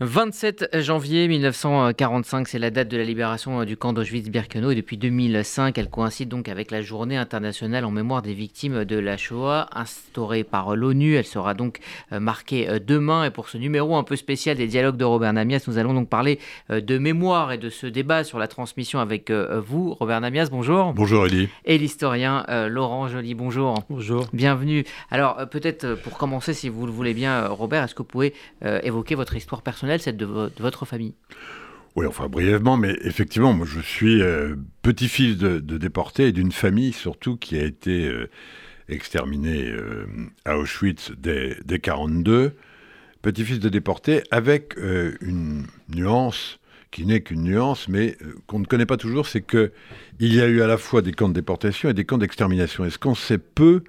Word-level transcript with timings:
27 0.00 0.82
janvier 0.82 1.26
1945, 1.26 2.48
c'est 2.48 2.58
la 2.58 2.70
date 2.70 2.88
de 2.88 2.98
la 2.98 3.04
libération 3.04 3.62
euh, 3.62 3.64
du 3.64 3.78
camp 3.78 3.94
d'Auschwitz-Birkenau 3.94 4.70
et 4.70 4.74
depuis 4.74 4.98
2005, 4.98 5.78
elle 5.78 5.88
coïncide 5.88 6.28
donc 6.28 6.50
avec 6.50 6.70
la 6.70 6.82
journée 6.82 7.16
internationale 7.16 7.82
en 7.86 7.90
mémoire 7.90 8.20
des 8.20 8.34
victimes 8.34 8.84
de 8.84 8.98
la 8.98 9.16
Shoah 9.16 9.70
instaurée 9.72 10.44
par 10.44 10.76
l'ONU. 10.76 11.14
Elle 11.14 11.24
sera 11.24 11.54
donc 11.54 11.78
euh, 12.12 12.20
marquée 12.20 12.68
euh, 12.68 12.78
demain 12.78 13.24
et 13.24 13.30
pour 13.30 13.48
ce 13.48 13.56
numéro 13.56 13.96
un 13.96 14.02
peu 14.02 14.16
spécial 14.16 14.58
des 14.58 14.66
dialogues 14.66 14.98
de 14.98 15.04
Robert 15.06 15.32
Namias, 15.32 15.64
nous 15.66 15.78
allons 15.78 15.94
donc 15.94 16.10
parler 16.10 16.40
de 16.68 16.98
mémoire 16.98 17.52
et 17.52 17.56
de 17.56 17.70
ce 17.70 17.86
débat 17.86 18.22
sur 18.22 18.38
la 18.38 18.48
transmission 18.48 18.98
avec 18.98 19.30
vous. 19.30 19.94
Robert 19.94 20.20
Namias, 20.20 20.48
bonjour. 20.50 20.92
Bonjour 20.92 21.24
Elie. 21.24 21.48
Et 21.64 21.78
l'historien 21.78 22.44
Laurent 22.68 23.08
Joly, 23.08 23.34
bonjour. 23.34 23.82
Bonjour. 23.88 24.26
Bienvenue. 24.34 24.84
Alors 25.10 25.48
peut-être 25.48 25.94
pour 25.94 26.18
commencer, 26.18 26.52
si 26.52 26.68
vous 26.68 26.84
le 26.84 26.92
voulez 26.92 27.14
bien, 27.14 27.46
Robert, 27.48 27.84
est-ce 27.84 27.94
que 27.94 28.02
vous 28.02 28.04
pouvez 28.04 28.34
évoquer 28.82 29.14
votre 29.14 29.34
histoire 29.36 29.62
personnelle? 29.62 29.85
Celle 29.98 30.16
de, 30.16 30.26
votre 30.58 30.84
famille 30.84 31.14
oui, 31.96 32.04
enfin 32.04 32.28
brièvement, 32.28 32.76
mais 32.76 32.94
effectivement, 33.04 33.54
moi 33.54 33.66
je 33.66 33.80
suis 33.80 34.20
euh, 34.20 34.54
petit-fils 34.82 35.38
de, 35.38 35.58
déportés 35.58 36.26
et 36.26 36.32
d'une 36.32 36.52
famille 36.52 36.92
surtout 36.92 37.38
qui 37.38 37.56
a 37.56 37.64
été 37.64 38.06
euh, 38.06 38.28
exterminée 38.90 39.70
euh, 39.70 40.04
à 40.44 40.58
Auschwitz 40.58 41.12
dès 41.16 41.56
1942. 41.66 42.52
Petit-fils 43.22 43.60
de 43.60 43.70
déportés 43.70 44.22
avec 44.30 44.74
une 44.76 45.64
nuance 45.88 46.60
qui 46.90 47.06
n'est 47.06 47.22
qu'une 47.22 47.42
nuance, 47.42 47.88
mais 47.88 48.16
qu'on 48.46 48.58
ne 48.58 48.66
connaît 48.66 48.86
pas 48.86 48.98
toujours, 48.98 49.26
c'est 49.26 49.42
qu'il 49.42 49.70
y 50.20 50.40
a 50.40 50.46
eu 50.46 50.60
à 50.60 50.66
la 50.66 50.76
fois 50.76 51.02
des 51.02 51.12
camps 51.12 51.28
de 51.28 51.34
déportation 51.34 51.88
et 51.88 51.94
des 51.94 52.04
camps 52.04 52.18
d'extermination. 52.18 52.84
Et 52.84 52.90
ce 52.90 52.98
qu'on 52.98 53.14
sait 53.14 53.38
peu, 53.38 53.82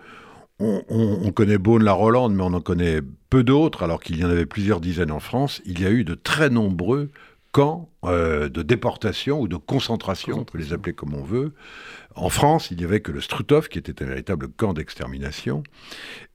on, 0.60 1.32
connaît 1.32 1.58
Beaune-la-Rolande, 1.58 2.34
mais 2.34 2.44
on 2.44 2.54
en 2.54 2.62
connaît 2.62 3.02
peu 3.30 3.44
d'autres, 3.44 3.84
alors 3.84 4.02
qu'il 4.02 4.20
y 4.20 4.26
en 4.26 4.30
avait 4.30 4.46
plusieurs 4.46 4.82
dizaines 4.82 5.12
en 5.12 5.20
France. 5.20 5.62
Il 5.66 5.82
y 5.82 5.86
a 5.86 5.92
eu 5.92 6.04
de 6.04 6.16
très 6.16 6.50
nombreux 6.50 7.12
camps 7.52 7.90
euh, 8.04 8.50
de 8.50 8.62
déportation 8.62 9.40
ou 9.40 9.48
de 9.48 9.56
concentration, 9.56 10.40
on 10.40 10.44
peut 10.46 10.58
les 10.58 10.74
appeler 10.74 10.94
comme 10.94 11.14
on 11.14 11.24
veut. 11.24 11.54
En 12.16 12.30
France, 12.30 12.70
il 12.72 12.78
n'y 12.78 12.84
avait 12.84 13.02
que 13.02 13.12
le 13.12 13.22
Struthof, 13.22 13.70
qui 13.70 13.78
était 13.78 14.02
un 14.04 14.08
véritable 14.08 14.48
camp 14.48 14.74
d'extermination. 14.74 15.64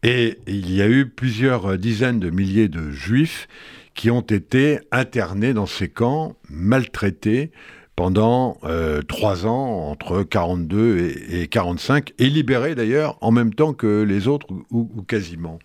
Et 0.03 0.39
il 0.47 0.73
y 0.73 0.81
a 0.81 0.89
eu 0.89 1.09
plusieurs 1.09 1.77
dizaines 1.77 2.20
de 2.20 2.31
milliers 2.31 2.69
de 2.69 2.91
juifs 2.91 3.48
qui 3.95 4.11
ont 4.11 4.20
été 4.20 4.78
internés 4.91 5.53
dans 5.53 5.67
ces 5.67 5.89
camps, 5.89 6.37
maltraités, 6.48 7.50
pendant 7.97 8.59
euh, 8.65 9.03
trois 9.03 9.47
ans, 9.47 9.91
entre 9.91 10.23
42 10.23 11.12
et, 11.29 11.48
45, 11.48 12.12
et 12.19 12.29
libéré 12.29 12.75
d'ailleurs 12.75 13.19
en 13.21 13.31
même 13.31 13.53
temps 13.53 13.75
que 13.75 14.03
les 14.03 14.29
autres, 14.29 14.47
ou, 14.71 15.03
quasiment. 15.03 15.59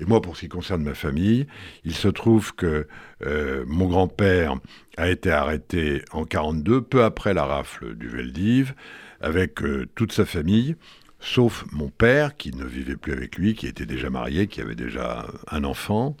Et 0.00 0.04
moi, 0.04 0.20
pour 0.20 0.36
ce 0.36 0.42
qui 0.42 0.48
concerne 0.48 0.82
ma 0.82 0.94
famille, 0.94 1.46
il 1.84 1.94
se 1.94 2.08
trouve 2.08 2.54
que 2.54 2.86
euh, 3.24 3.64
mon 3.66 3.86
grand-père 3.86 4.56
a 4.96 5.10
été 5.10 5.30
arrêté 5.30 6.02
en 6.12 6.24
42, 6.24 6.80
peu 6.80 7.04
après 7.04 7.34
la 7.34 7.44
rafle 7.44 7.94
du 7.94 8.08
Veldiv, 8.08 8.74
avec 9.20 9.62
euh, 9.62 9.86
toute 9.94 10.12
sa 10.12 10.24
famille, 10.24 10.74
sauf 11.20 11.66
mon 11.70 11.88
père, 11.88 12.36
qui 12.36 12.50
ne 12.52 12.64
vivait 12.64 12.96
plus 12.96 13.12
avec 13.12 13.36
lui, 13.36 13.54
qui 13.54 13.66
était 13.66 13.86
déjà 13.86 14.08
marié, 14.10 14.46
qui 14.46 14.60
avait 14.60 14.74
déjà 14.74 15.26
un 15.50 15.64
enfant. 15.64 16.16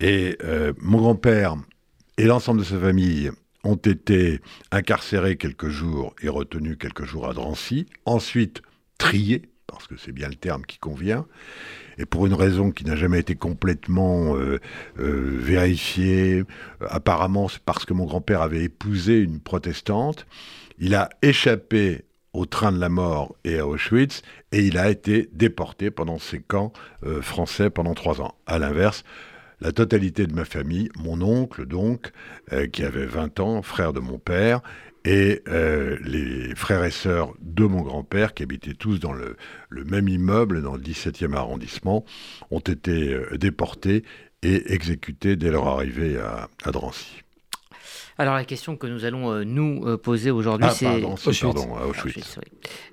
Et 0.00 0.38
mon 0.78 0.96
grand-père 0.96 1.56
et 2.16 2.24
l'ensemble 2.24 2.60
de 2.60 2.64
sa 2.64 2.78
famille 2.78 3.30
ont 3.64 3.76
été 3.76 4.40
incarcérés 4.70 5.36
quelques 5.36 5.68
jours 5.68 6.14
et 6.22 6.28
retenus 6.28 6.76
quelques 6.78 7.04
jours 7.04 7.28
à 7.28 7.34
Drancy, 7.34 7.86
ensuite 8.04 8.62
triés, 8.98 9.42
parce 9.66 9.86
que 9.86 9.96
c'est 9.96 10.12
bien 10.12 10.28
le 10.28 10.34
terme 10.34 10.64
qui 10.64 10.78
convient, 10.78 11.26
et 11.98 12.06
pour 12.06 12.26
une 12.26 12.34
raison 12.34 12.70
qui 12.70 12.84
n'a 12.84 12.96
jamais 12.96 13.20
été 13.20 13.34
complètement 13.34 14.36
euh, 14.36 14.58
euh, 14.98 15.38
vérifiée, 15.38 16.44
apparemment 16.80 17.48
c'est 17.48 17.62
parce 17.62 17.84
que 17.84 17.92
mon 17.92 18.06
grand-père 18.06 18.42
avait 18.42 18.64
épousé 18.64 19.20
une 19.20 19.40
protestante, 19.40 20.26
il 20.78 20.94
a 20.94 21.10
échappé 21.22 22.04
au 22.32 22.46
train 22.46 22.72
de 22.72 22.78
la 22.78 22.88
mort 22.88 23.34
et 23.44 23.58
à 23.58 23.66
Auschwitz, 23.66 24.22
et 24.52 24.60
il 24.60 24.78
a 24.78 24.88
été 24.88 25.28
déporté 25.32 25.90
pendant 25.90 26.18
ces 26.18 26.40
camps 26.40 26.72
euh, 27.04 27.20
français 27.22 27.70
pendant 27.70 27.94
trois 27.94 28.20
ans. 28.20 28.34
À 28.46 28.58
l'inverse, 28.58 29.04
la 29.60 29.72
totalité 29.72 30.26
de 30.26 30.34
ma 30.34 30.44
famille, 30.44 30.90
mon 30.98 31.20
oncle 31.22 31.66
donc, 31.66 32.12
euh, 32.52 32.66
qui 32.66 32.82
avait 32.82 33.06
20 33.06 33.40
ans, 33.40 33.62
frère 33.62 33.92
de 33.92 34.00
mon 34.00 34.18
père, 34.18 34.62
et 35.04 35.42
euh, 35.48 35.96
les 36.02 36.54
frères 36.54 36.84
et 36.84 36.90
sœurs 36.90 37.34
de 37.40 37.64
mon 37.64 37.82
grand-père, 37.82 38.34
qui 38.34 38.42
habitaient 38.42 38.74
tous 38.74 38.98
dans 39.00 39.12
le, 39.12 39.36
même 39.70 40.08
immeuble, 40.08 40.62
dans 40.62 40.74
le 40.74 40.82
17e 40.82 41.34
arrondissement, 41.34 42.04
ont 42.50 42.60
été 42.60 43.14
euh, 43.14 43.36
déportés 43.38 44.04
et 44.42 44.72
exécutés 44.72 45.36
dès 45.36 45.50
leur 45.50 45.66
arrivée 45.66 46.18
à 46.18 46.48
Drancy. 46.70 47.22
Alors 48.20 48.34
la 48.34 48.44
question 48.44 48.76
que 48.76 48.86
nous 48.86 49.06
allons 49.06 49.32
euh, 49.32 49.44
nous 49.44 49.82
euh, 49.86 49.96
poser 49.96 50.30
aujourd'hui, 50.30 50.66
ah, 50.68 50.74
c'est 50.74 50.84
pardon, 50.84 51.14
pardon, 51.14 51.88
Auschwitz. 51.88 52.38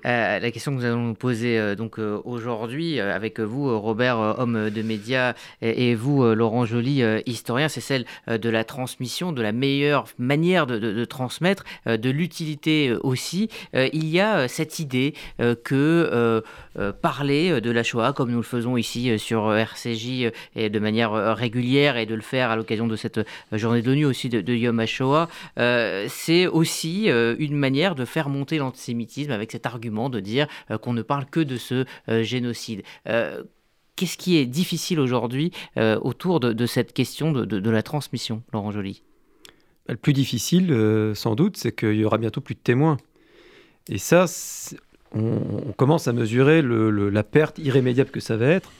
Euh, 0.06 0.38
la 0.38 0.50
question 0.50 0.72
que 0.72 0.78
nous 0.78 0.86
allons 0.86 1.08
nous 1.08 1.14
poser 1.14 1.76
donc 1.76 1.98
aujourd'hui 1.98 2.98
avec 2.98 3.38
vous, 3.38 3.78
Robert, 3.78 4.18
homme 4.38 4.70
de 4.70 4.80
médias, 4.80 5.34
et, 5.60 5.94
vous, 5.94 6.24
Laurent 6.34 6.64
Joly, 6.64 7.02
historien, 7.26 7.68
c'est 7.68 7.82
celle 7.82 8.06
de 8.26 8.48
la 8.48 8.64
transmission, 8.64 9.32
de 9.32 9.42
la 9.42 9.52
meilleure 9.52 10.06
manière 10.18 10.66
de, 10.66 11.04
transmettre, 11.04 11.64
de 11.86 12.10
l'utilité 12.10 12.94
aussi. 13.02 13.50
il 13.74 14.06
y 14.06 14.20
a 14.20 14.48
cette 14.48 14.78
idée 14.78 15.12
que 15.64 16.42
parler 17.02 17.60
de 17.60 17.70
la 17.70 17.82
Shoah, 17.82 18.14
comme 18.14 18.30
nous 18.30 18.38
le 18.38 18.42
faisons 18.42 18.76
ici 18.76 19.18
sur 19.18 19.52
RCJ 19.52 20.30
et 20.56 20.70
de 20.70 20.78
manière 20.78 21.12
régulière, 21.36 21.96
et 21.98 22.06
de 22.06 22.14
le 22.14 22.22
faire 22.22 22.50
à 22.50 22.56
l'occasion 22.56 22.86
de 22.86 22.96
cette 22.96 23.20
journée 23.52 23.82
de 23.82 23.90
l'ONU 23.90 24.06
aussi 24.06 24.28
de, 24.28 24.40
de 24.40 24.54
Yom 24.54 24.80
HaShoah, 24.80 25.17
euh, 25.58 26.06
c'est 26.08 26.46
aussi 26.46 27.10
euh, 27.10 27.34
une 27.38 27.56
manière 27.56 27.94
de 27.94 28.04
faire 28.04 28.28
monter 28.28 28.58
l'antisémitisme 28.58 29.30
avec 29.30 29.52
cet 29.52 29.66
argument 29.66 30.10
de 30.10 30.20
dire 30.20 30.46
euh, 30.70 30.78
qu'on 30.78 30.92
ne 30.92 31.02
parle 31.02 31.26
que 31.26 31.40
de 31.40 31.56
ce 31.56 31.84
génocide. 32.08 32.82
Qu'est-ce 33.96 34.16
qui 34.16 34.36
est 34.36 34.46
difficile 34.46 35.00
aujourd'hui 35.00 35.50
autour 35.76 36.40
de, 36.40 36.66
cette 36.66 36.92
question 36.92 37.32
de, 37.32 37.70
la 37.70 37.82
transmission, 37.82 38.42
Laurent 38.52 38.70
Joly? 38.70 39.02
Le 39.88 39.96
plus 39.96 40.12
difficile, 40.12 40.74
sans 41.14 41.34
doute, 41.34 41.56
c'est 41.56 41.74
qu'il 41.74 41.94
y 41.94 42.04
aura 42.04 42.18
bientôt 42.18 42.40
plus 42.40 42.54
de 42.54 42.60
témoins. 42.60 42.98
Et 43.88 43.98
ça, 43.98 44.26
on, 45.12 45.72
commence 45.76 46.06
à 46.06 46.12
mesurer 46.12 46.62
la 46.62 47.22
perte 47.24 47.58
irrémédiable 47.58 48.10
que 48.10 48.20
ça 48.20 48.36
va 48.36 48.46
être 48.46 48.70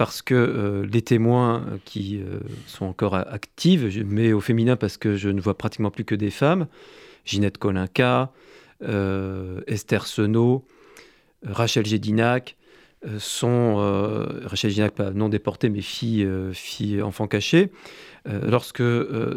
parce 0.00 0.22
que 0.22 0.34
euh, 0.34 0.86
les 0.90 1.02
témoins 1.02 1.78
qui 1.84 2.22
euh, 2.22 2.38
sont 2.66 2.86
encore 2.86 3.12
actives, 3.12 4.02
mets 4.06 4.32
au 4.32 4.40
féminin 4.40 4.76
parce 4.76 4.96
que 4.96 5.14
je 5.14 5.28
ne 5.28 5.42
vois 5.42 5.58
pratiquement 5.58 5.90
plus 5.90 6.06
que 6.06 6.14
des 6.14 6.30
femmes, 6.30 6.68
Ginette 7.26 7.58
Kolinka, 7.58 8.32
euh, 8.82 9.60
Esther 9.66 10.06
Senot, 10.06 10.64
Rachel 11.44 11.84
Gédinac, 11.84 12.56
sont, 13.18 13.76
Rachel 14.46 14.70
Gédinac, 14.70 14.94
pas 14.94 15.10
non 15.10 15.28
déportée, 15.28 15.68
mais 15.68 15.82
fille, 15.82 16.26
fille 16.54 17.02
enfant 17.02 17.26
caché. 17.26 17.70
lorsque 18.24 18.82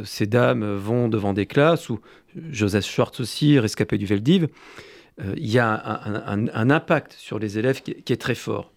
ces 0.05 0.27
dames 0.27 0.63
vont 0.75 1.09
devant 1.09 1.33
des 1.33 1.45
classes, 1.45 1.89
ou 1.89 1.99
Joseph 2.51 2.85
Schwartz 2.85 3.19
aussi, 3.19 3.59
rescapé 3.59 3.97
du 3.97 4.05
Veldiv, 4.05 4.47
il 5.35 5.51
y 5.51 5.59
a 5.59 5.73
un, 6.25 6.69
impact 6.69 7.15
sur 7.17 7.37
les 7.37 7.57
élèves 7.57 7.81
qui 7.81 8.13
est 8.13 8.21
très 8.21 8.35
fort 8.35 8.71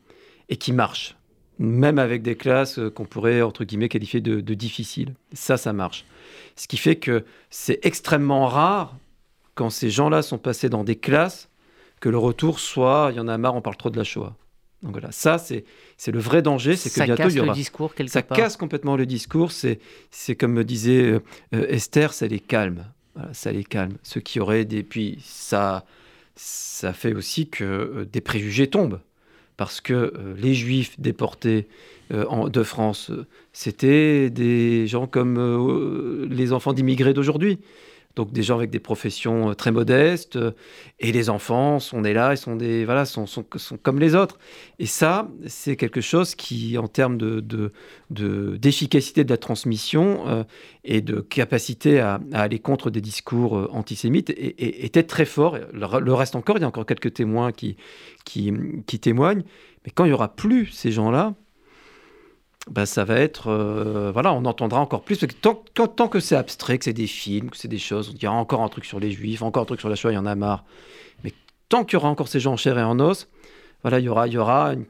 et 0.48 0.56
qui 0.56 0.72
marche 0.72 1.16
même 1.58 1.98
avec 1.98 2.22
des 2.22 2.36
classes 2.36 2.78
euh, 2.78 2.90
qu'on 2.90 3.04
pourrait, 3.04 3.42
entre 3.42 3.64
guillemets, 3.64 3.88
qualifier 3.88 4.20
de, 4.20 4.54
difficiles. 4.54 5.14
Ça, 5.32 5.56
ça 5.56 5.72
marche. 5.72 6.04
Ce 6.54 6.68
qui 6.68 6.76
fait 6.76 6.96
que 6.96 7.24
c'est 7.50 7.78
extrêmement 7.84 8.46
rare, 8.46 8.96
quand 9.54 9.70
ces 9.70 9.90
gens-là 9.90 10.22
sont 10.22 10.38
passés 10.38 10.68
dans 10.68 10.84
des 10.84 10.96
classes, 10.96 11.48
que 12.00 12.08
le 12.08 12.18
retour 12.18 12.60
soit, 12.60 13.08
il 13.12 13.16
y 13.16 13.20
en 13.20 13.28
a 13.28 13.38
marre, 13.38 13.54
on 13.54 13.62
parle 13.62 13.76
trop 13.76 13.90
de 13.90 13.96
la 13.96 14.04
Shoah. 14.04 14.34
Donc 14.82 14.92
voilà, 14.92 15.10
ça, 15.10 15.38
c'est, 15.38 15.64
le 16.06 16.18
vrai 16.18 16.42
danger, 16.42 16.76
c'est 16.76 16.90
que 16.90 16.96
ça 16.96 17.06
bientôt, 17.06 17.22
casse 17.22 17.32
il 17.32 17.36
y 17.38 17.40
aura... 17.40 17.52
le 17.52 17.54
discours 17.54 17.94
quelque 17.94 18.10
Ça 18.10 18.22
casse 18.22 18.58
complètement 18.58 18.96
le 18.96 19.06
discours, 19.06 19.50
c'est, 19.50 19.80
c'est 20.10 20.36
comme 20.36 20.52
me 20.52 20.64
disait 20.64 21.02
euh, 21.02 21.20
euh, 21.54 21.66
Esther, 21.68 22.12
ça 22.12 22.26
les 22.26 22.40
calme. 22.40 22.84
ça 23.32 23.50
les 23.50 23.64
calme. 23.64 23.96
Ceux 24.02 24.20
qui 24.20 24.38
auraient 24.38 24.66
des... 24.66 24.82
Puis 24.82 25.18
ça, 25.24 25.86
ça 26.34 26.92
fait 26.92 27.14
aussi 27.14 27.48
que 27.48 28.06
des 28.12 28.20
préjugés 28.20 28.68
tombent 28.68 29.00
parce 29.56 29.80
que 29.80 29.92
euh, 29.92 30.34
les 30.36 30.54
juifs 30.54 30.98
déportés 31.00 31.66
euh, 32.12 32.48
de 32.48 32.62
France, 32.62 33.10
euh, 33.10 33.26
c'était 33.52 34.30
des 34.30 34.86
gens 34.86 35.06
comme 35.06 36.26
les 36.30 36.52
enfants 36.52 36.72
d'immigrés 36.72 37.14
d'aujourd'hui 37.14 37.58
donc 38.16 38.32
des 38.32 38.42
gens 38.42 38.56
avec 38.56 38.70
des 38.70 38.80
professions 38.80 39.50
euh, 39.50 39.54
très 39.54 39.70
modestes, 39.70 40.36
euh, 40.36 40.52
et 40.98 41.12
les 41.12 41.28
enfants 41.28 41.78
sont 41.78 42.00
là, 42.00 42.32
ils 42.32 42.38
sont 42.38 42.56
des 42.56 42.86
voilà, 42.86 43.04
sont, 43.04 43.26
sont, 43.26 43.44
sont 43.56 43.76
comme 43.76 44.00
les 44.00 44.14
autres. 44.14 44.38
Et 44.78 44.86
ça, 44.86 45.28
c'est 45.46 45.76
quelque 45.76 46.00
chose 46.00 46.34
qui, 46.34 46.78
en 46.78 46.88
termes 46.88 47.18
de, 47.18 47.72
d'efficacité 48.10 49.22
de, 49.22 49.30
la 49.30 49.36
transmission 49.36 50.26
euh, 50.28 50.44
et 50.82 51.02
de 51.02 51.20
capacité 51.20 52.00
à, 52.00 52.18
aller 52.32 52.58
contre 52.58 52.90
des 52.90 53.02
discours 53.02 53.68
antisémites, 53.72 54.32
était 54.36 55.02
très 55.02 55.26
fort. 55.26 55.58
Le, 55.72 56.14
reste 56.14 56.34
encore, 56.34 56.56
il 56.56 56.62
y 56.62 56.64
a 56.64 56.68
encore 56.68 56.86
quelques 56.86 57.12
témoins 57.12 57.52
qui, 57.52 57.76
qui, 58.24 58.52
qui 58.86 58.98
témoignent, 58.98 59.42
mais 59.84 59.92
quand 59.94 60.06
il 60.06 60.10
y 60.10 60.14
aura 60.14 60.34
plus 60.34 60.66
ces 60.66 60.90
gens-là, 60.90 61.34
bah, 62.70 62.86
ça 62.86 63.04
va 63.04 63.16
être, 63.16 63.50
voilà, 64.12 64.32
on 64.32 64.44
entendra 64.44 64.80
encore 64.80 65.02
plus. 65.02 65.18
Parce 65.18 65.32
que 65.32 65.38
tant, 65.38 66.08
que 66.08 66.20
c'est 66.20 66.36
abstrait, 66.36 66.78
que 66.78 66.84
c'est 66.84 66.92
des 66.92 67.06
films, 67.06 67.50
que 67.50 67.56
c'est 67.56 67.68
des 67.68 67.78
choses, 67.78 68.10
on 68.10 68.14
dira 68.14 68.34
encore 68.34 68.62
un 68.62 68.68
truc 68.68 68.84
sur 68.84 69.00
les 69.00 69.12
juifs, 69.12 69.42
encore 69.42 69.62
un 69.62 69.66
truc 69.66 69.80
sur 69.80 69.88
la 69.88 69.94
Shoah, 69.94 70.12
il 70.12 70.16
y 70.16 70.18
en 70.18 70.26
a 70.26 70.34
marre. 70.34 70.64
Mais 71.24 71.32
tant 71.68 71.84
qu'il 71.84 71.94
y 71.94 71.96
aura 71.96 72.08
encore 72.08 72.28
ces 72.28 72.40
gens 72.40 72.54
en 72.54 72.56
chair 72.56 72.78
et 72.78 72.82
en 72.82 72.98
os, 72.98 73.28
voilà, 73.82 74.00
il 74.00 74.04
y 74.04 74.08
aura, 74.08 74.26
il 74.26 74.32
y 74.32 74.38
aura 74.38 74.72
une 74.72 74.86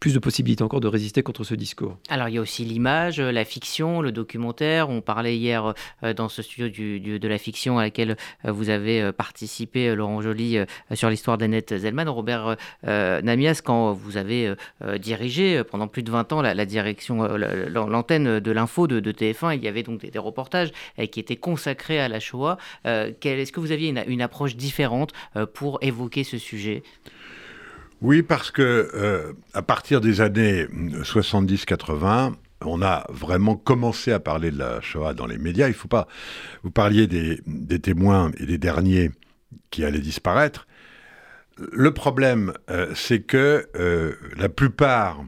plus 0.00 0.14
de 0.14 0.18
possibilités 0.18 0.62
encore 0.62 0.80
de 0.80 0.88
résister 0.88 1.22
contre 1.22 1.44
ce 1.44 1.54
discours. 1.54 1.98
Alors 2.08 2.28
il 2.28 2.34
y 2.34 2.38
a 2.38 2.40
aussi 2.40 2.64
l'image, 2.64 3.20
euh, 3.20 3.32
la 3.32 3.44
fiction, 3.44 4.00
le 4.00 4.12
documentaire. 4.12 4.90
On 4.90 5.00
parlait 5.00 5.36
hier 5.36 5.74
euh, 6.02 6.14
dans 6.14 6.28
ce 6.28 6.42
studio 6.42 7.18
de 7.18 7.28
la 7.28 7.38
fiction 7.38 7.78
à 7.78 7.82
laquelle 7.82 8.16
euh, 8.44 8.52
vous 8.52 8.68
avez 8.68 9.12
participé, 9.12 9.94
Laurent 9.94 10.20
Joly, 10.20 10.58
sur 10.92 11.10
l'histoire 11.10 11.38
d'Annette 11.38 11.76
Zellman. 11.76 12.08
Robert 12.08 12.56
Namias, 12.84 13.60
quand 13.64 13.92
vous 13.92 14.16
avez 14.16 14.54
dirigé 14.98 15.62
pendant 15.64 15.88
plus 15.88 16.02
de 16.02 16.10
20 16.10 16.32
ans 16.32 16.42
la, 16.42 16.66
direction, 16.66 17.26
l'antenne 17.26 18.40
de 18.40 18.50
l'info 18.50 18.86
de, 18.86 19.12
TF1, 19.12 19.56
il 19.56 19.64
y 19.64 19.68
avait 19.68 19.82
donc 19.82 20.04
des, 20.04 20.18
reportages 20.18 20.70
qui 21.10 21.20
étaient 21.20 21.36
consacrés 21.36 22.00
à 22.00 22.08
la 22.08 22.20
Shoah. 22.20 22.58
Est-ce 22.84 23.52
que 23.52 23.60
vous 23.60 23.72
aviez 23.72 23.94
une 24.06 24.22
approche 24.22 24.56
différente 24.56 25.12
pour 25.54 25.78
évoquer 25.82 26.24
ce 26.24 26.38
sujet? 26.38 26.82
Oui, 28.04 28.22
parce 28.22 28.50
que 28.50 28.90
euh, 28.92 29.32
à 29.54 29.62
partir 29.62 30.02
des 30.02 30.20
années 30.20 30.66
70-80, 30.66 32.34
on 32.60 32.82
a 32.82 33.06
vraiment 33.08 33.56
commencé 33.56 34.12
à 34.12 34.20
parler 34.20 34.50
de 34.50 34.58
la 34.58 34.82
Shoah 34.82 35.14
dans 35.14 35.26
les 35.26 35.38
médias. 35.38 35.68
Il 35.68 35.74
faut 35.74 35.88
pas. 35.88 36.06
Vous 36.64 36.70
parliez 36.70 37.06
des, 37.06 37.80
témoins 37.80 38.30
et 38.36 38.44
des 38.44 38.58
derniers 38.58 39.10
qui 39.70 39.86
allaient 39.86 40.00
disparaître. 40.00 40.66
Le 41.72 41.94
problème, 41.94 42.52
euh, 42.68 42.92
c'est 42.94 43.22
que 43.22 43.66
euh, 43.74 44.12
la 44.36 44.50
plupart 44.50 45.24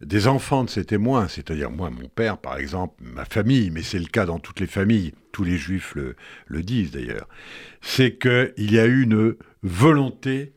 des 0.00 0.28
enfants 0.28 0.62
de 0.62 0.70
ces 0.70 0.84
témoins, 0.84 1.26
c'est-à-dire 1.26 1.68
moi, 1.72 1.90
mon 1.90 2.06
père, 2.06 2.38
par 2.38 2.58
exemple, 2.58 2.94
ma 3.00 3.24
famille, 3.24 3.72
mais 3.72 3.82
c'est 3.82 3.98
le 3.98 4.06
cas 4.06 4.24
dans 4.24 4.38
toutes 4.38 4.60
les 4.60 4.68
familles, 4.68 5.14
tous 5.32 5.42
les 5.42 5.56
juifs 5.56 5.96
le, 5.96 6.14
le 6.46 6.62
disent 6.62 6.92
d'ailleurs, 6.92 7.28
c'est 7.80 8.16
qu'il 8.16 8.72
y 8.72 8.78
a 8.78 8.86
eu 8.86 9.02
une 9.02 9.34
volonté 9.64 10.52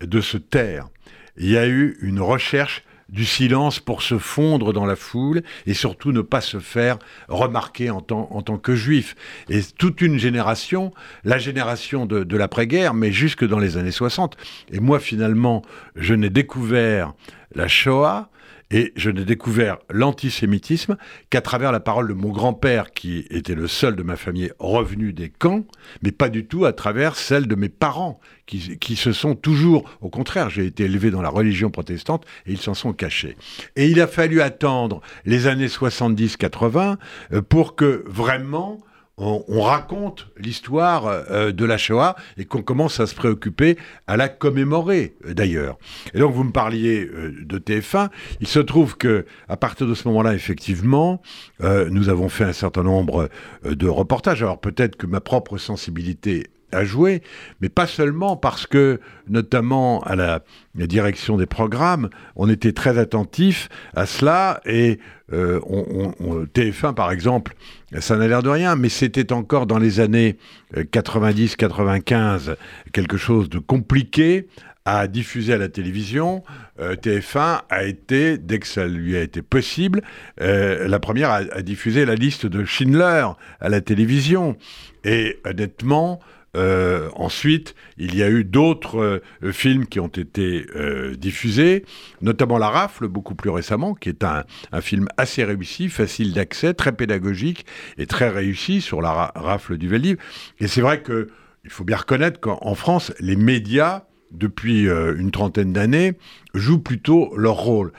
de 0.00 0.20
se 0.20 0.36
taire 0.36 0.88
il 1.36 1.50
y 1.50 1.56
a 1.56 1.66
eu 1.66 1.96
une 2.02 2.20
recherche 2.20 2.84
du 3.08 3.26
silence 3.26 3.78
pour 3.78 4.02
se 4.02 4.18
fondre 4.18 4.72
dans 4.72 4.86
la 4.86 4.96
foule 4.96 5.42
et 5.66 5.74
surtout 5.74 6.12
ne 6.12 6.22
pas 6.22 6.40
se 6.40 6.58
faire 6.58 6.98
remarquer 7.28 7.90
en 7.90 8.00
tant, 8.00 8.58
que 8.58 8.74
juif. 8.74 9.14
Et 9.50 9.60
toute 9.76 10.00
une 10.00 10.18
génération, 10.18 10.92
la 11.24 11.38
génération 11.38 12.06
de, 12.06 12.24
de 12.24 12.36
l'après-guerre, 12.36 12.94
mais 12.94 13.12
jusque 13.12 13.46
dans 13.46 13.58
les 13.58 13.76
années 13.76 13.90
60. 13.90 14.36
Et 14.72 14.80
moi, 14.80 14.98
finalement, 14.98 15.62
je 15.94 16.14
n'ai 16.14 16.30
découvert 16.30 17.12
la 17.54 17.68
Shoah 17.68 18.30
et 18.72 18.92
je 18.96 19.10
n'ai 19.10 19.24
découvert 19.24 19.78
l'antisémitisme 19.90 20.96
qu'à 21.30 21.42
travers 21.42 21.70
la 21.70 21.80
parole 21.80 22.08
de 22.08 22.14
mon 22.14 22.30
grand-père, 22.30 22.92
qui 22.92 23.26
était 23.30 23.54
le 23.54 23.68
seul 23.68 23.94
de 23.94 24.02
ma 24.02 24.16
famille 24.16 24.50
revenu 24.58 25.12
des 25.12 25.28
camps, 25.28 25.64
mais 26.02 26.10
pas 26.10 26.30
du 26.30 26.46
tout 26.46 26.64
à 26.64 26.72
travers 26.72 27.16
celle 27.16 27.46
de 27.46 27.54
mes 27.54 27.68
parents, 27.68 28.18
qui, 28.46 28.96
se 28.96 29.12
sont 29.12 29.34
toujours, 29.34 29.88
au 30.02 30.10
contraire, 30.10 30.50
j'ai 30.50 30.66
été 30.66 30.84
élevé 30.84 31.10
dans 31.10 31.22
la 31.22 31.30
religion 31.30 31.70
protestante, 31.70 32.26
et 32.46 32.52
ils 32.52 32.60
s'en 32.60 32.74
sont 32.74 32.92
cachés. 32.92 33.36
Et 33.76 33.88
il 33.88 34.00
a 34.00 34.06
fallu 34.06 34.42
attendre 34.42 35.00
les 35.24 35.46
années 35.46 35.68
70-80 35.68 36.96
euh, 37.32 37.40
pour 37.40 37.76
que 37.76 38.04
vraiment 38.06 38.78
on, 39.18 39.60
raconte 39.60 40.28
l'histoire 40.38 41.06
euh, 41.06 41.52
de 41.52 41.64
la 41.64 41.76
Shoah 41.76 42.16
et 42.38 42.44
qu'on 42.44 42.62
commence 42.62 42.98
à 42.98 43.06
se 43.06 43.14
préoccuper 43.14 43.76
à 44.06 44.16
la 44.16 44.28
commémorer 44.28 45.14
euh, 45.26 45.34
d'ailleurs. 45.34 45.78
Et 46.14 46.18
donc 46.18 46.32
vous 46.32 46.44
me 46.44 46.52
parliez 46.52 47.04
euh, 47.04 47.34
de 47.42 47.58
TF1. 47.58 48.08
Il 48.40 48.46
se 48.46 48.58
trouve 48.58 48.96
que 48.96 49.26
à 49.48 49.56
partir 49.56 49.86
de 49.86 49.94
ce 49.94 50.08
moment-là, 50.08 50.34
effectivement, 50.34 51.20
nous 51.60 52.08
avons 52.08 52.28
fait 52.28 52.44
un 52.44 52.52
certain 52.52 52.82
nombre 52.82 53.28
de 53.64 53.88
reportages. 53.88 54.42
Alors 54.42 54.60
peut-être 54.60 54.96
que 54.96 55.06
ma 55.06 55.20
propre 55.20 55.58
sensibilité 55.58 56.46
a 56.72 56.84
joué, 56.84 57.22
mais 57.60 57.68
pas 57.68 57.86
seulement 57.86 58.36
parce 58.36 58.66
que, 58.66 59.00
notamment 59.28 60.02
à 60.02 60.16
la, 60.16 60.42
direction 60.74 61.36
des 61.36 61.46
programmes, 61.46 62.08
on 62.34 62.48
était 62.48 62.72
très 62.72 62.98
attentif 62.98 63.68
à 63.94 64.06
cela 64.06 64.60
et 64.64 64.98
on, 65.30 66.46
TF1, 66.54 66.94
par 66.94 67.12
exemple, 67.12 67.54
ça 68.00 68.16
n'a 68.16 68.26
l'air 68.26 68.42
de 68.42 68.48
rien, 68.48 68.74
mais 68.74 68.88
c'était 68.88 69.32
encore 69.32 69.66
dans 69.66 69.78
les 69.78 70.00
années 70.00 70.38
90-95 70.74 72.56
quelque 72.92 73.16
chose 73.16 73.50
de 73.50 73.58
compliqué 73.58 74.48
à 74.84 75.06
diffuser 75.06 75.52
à 75.54 75.58
la 75.58 75.68
télévision. 75.68 76.42
Euh, 76.80 76.96
TF1 76.96 77.62
a 77.68 77.84
été, 77.84 78.38
dès 78.38 78.58
que 78.58 78.66
ça 78.66 78.86
lui 78.86 79.16
a 79.16 79.22
été 79.22 79.42
possible, 79.42 80.02
euh, 80.40 80.88
la 80.88 80.98
première 80.98 81.30
à, 81.30 81.36
à, 81.52 81.62
diffuser 81.62 82.04
la 82.04 82.14
liste 82.14 82.46
de 82.46 82.64
Schindler 82.64 83.26
à 83.60 83.68
la 83.68 83.80
télévision. 83.80 84.56
Et 85.04 85.38
honnêtement, 85.44 86.20
euh, 86.54 87.08
ensuite, 87.14 87.74
il 87.96 88.14
y 88.14 88.22
a 88.22 88.30
eu 88.30 88.44
d'autres 88.44 89.22
euh, 89.42 89.52
films 89.52 89.86
qui 89.86 90.00
ont 90.00 90.08
été 90.08 90.66
euh, 90.76 91.16
diffusés, 91.16 91.84
notamment 92.20 92.58
La 92.58 92.68
Rafle, 92.68 93.08
beaucoup 93.08 93.34
plus 93.34 93.48
récemment, 93.48 93.94
qui 93.94 94.10
est 94.10 94.22
un, 94.22 94.44
film 94.80 95.08
assez 95.16 95.44
réussi, 95.44 95.88
facile 95.88 96.34
d'accès, 96.34 96.74
très 96.74 96.92
pédagogique 96.92 97.64
et 97.96 98.06
très 98.06 98.28
réussi 98.28 98.80
sur 98.80 99.00
la 99.00 99.32
Rafle 99.34 99.78
du 99.78 99.88
Veldiv. 99.88 100.18
Et 100.58 100.66
c'est 100.66 100.82
vrai 100.82 101.00
que 101.00 101.28
il 101.64 101.70
faut 101.70 101.84
bien 101.84 101.96
reconnaître 101.96 102.40
qu'en 102.40 102.74
France, 102.74 103.12
les 103.20 103.36
médias, 103.36 104.02
depuis 104.32 104.88
une 104.88 105.30
trentaine 105.30 105.72
d'années, 105.72 106.14
jouent 106.54 106.80
plutôt 106.80 107.32
leur 107.36 107.54
rôle. 107.54 107.92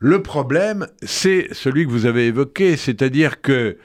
Le 0.00 0.20
problème, 0.20 0.86
c'est 1.02 1.48
celui 1.52 1.86
que 1.86 1.90
vous 1.90 2.04
avez 2.04 2.26
évoqué, 2.26 2.76
c'est-à-dire 2.76 3.40
que, 3.40 3.78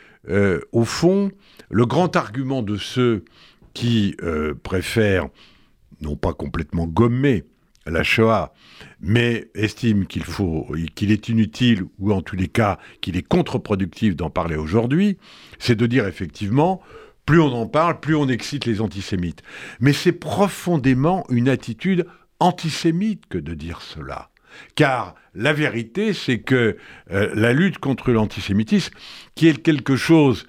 au 0.74 0.84
fond, 0.84 1.31
le 1.69 1.86
grand 1.86 2.18
argument 2.18 2.62
de 2.62 2.75
ceux 2.75 3.24
qui 3.75 4.16
euh, 4.24 4.56
préfère 4.56 5.27
non 6.01 6.16
pas 6.16 6.33
complètement 6.33 6.88
gommer 6.88 7.44
la 7.86 8.01
Shoah, 8.01 8.54
mais 9.00 9.50
estime 9.54 10.07
qu'il 10.07 10.24
faut, 10.24 10.68
qu'il 10.95 11.12
est 11.12 11.30
inutile 11.30 11.83
ou 12.00 12.12
en 12.12 12.24
tous 12.24 12.36
les 12.36 12.48
cas 12.48 12.80
qu'il 13.01 13.16
est 13.16 13.27
contre-productif 13.27 14.16
d'en 14.16 14.31
parler 14.31 14.56
aujourd'hui, 14.56 15.19
c'est 15.60 15.75
de 15.75 15.86
dire 15.86 16.07
effectivement 16.07 16.81
plus 17.27 17.39
on 17.39 17.54
en 17.54 17.68
parle, 17.68 18.00
plus 18.00 18.16
on 18.16 18.27
excite 18.27 18.66
les 18.66 18.81
antisémites. 18.81 19.42
Mais 19.80 19.94
c'est 19.94 20.12
profondément 20.12 21.25
une 21.30 21.50
attitude 21.50 22.06
antisémite 22.39 23.25
que 23.28 23.38
de 23.38 23.54
dire 23.54 23.81
cela. 23.81 24.30
Car 24.75 25.16
la 25.33 25.51
vérité, 25.51 26.13
c'est 26.13 26.39
que 26.39 26.78
euh, 27.12 27.31
la 27.33 27.51
lutte 27.51 27.80
contre 27.80 28.12
l'antisémitisme, 28.12 28.94
qui 29.33 29.48
est 29.48 29.62
quelque 29.62 29.95
chose 29.95 30.45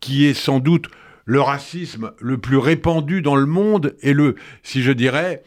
qui 0.00 0.24
est 0.24 0.34
sans 0.34 0.58
doute 0.58 0.88
le 1.26 1.40
racisme 1.40 2.12
le 2.20 2.38
plus 2.38 2.56
répandu 2.56 3.20
dans 3.20 3.36
le 3.36 3.46
monde 3.46 3.94
et 4.00 4.14
le, 4.14 4.36
si 4.62 4.82
je 4.82 4.92
dirais, 4.92 5.42